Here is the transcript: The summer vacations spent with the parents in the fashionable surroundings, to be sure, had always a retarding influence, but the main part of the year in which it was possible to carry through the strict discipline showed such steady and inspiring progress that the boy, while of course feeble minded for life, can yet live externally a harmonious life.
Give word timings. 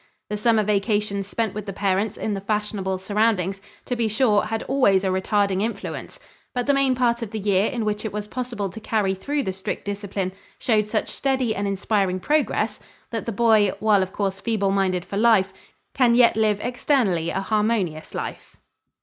The 0.31 0.37
summer 0.37 0.63
vacations 0.63 1.27
spent 1.27 1.53
with 1.53 1.67
the 1.67 1.73
parents 1.73 2.17
in 2.17 2.33
the 2.33 2.41
fashionable 2.41 2.97
surroundings, 2.97 3.61
to 3.85 3.95
be 3.95 4.07
sure, 4.07 4.45
had 4.45 4.63
always 4.63 5.03
a 5.03 5.09
retarding 5.09 5.61
influence, 5.61 6.19
but 6.55 6.65
the 6.65 6.73
main 6.73 6.95
part 6.95 7.21
of 7.21 7.29
the 7.29 7.37
year 7.37 7.69
in 7.69 7.85
which 7.85 8.03
it 8.03 8.11
was 8.11 8.25
possible 8.25 8.67
to 8.71 8.79
carry 8.79 9.13
through 9.13 9.43
the 9.43 9.53
strict 9.53 9.85
discipline 9.85 10.31
showed 10.57 10.87
such 10.87 11.09
steady 11.09 11.55
and 11.55 11.67
inspiring 11.67 12.19
progress 12.19 12.79
that 13.11 13.27
the 13.27 13.31
boy, 13.31 13.73
while 13.79 14.01
of 14.01 14.11
course 14.11 14.39
feeble 14.39 14.71
minded 14.71 15.05
for 15.05 15.17
life, 15.17 15.53
can 15.93 16.15
yet 16.15 16.35
live 16.35 16.59
externally 16.61 17.29
a 17.29 17.39
harmonious 17.41 18.15
life. 18.15 18.57